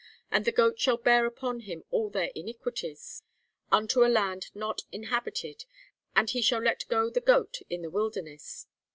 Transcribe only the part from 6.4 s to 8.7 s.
shall let go the goat in the wilderness.'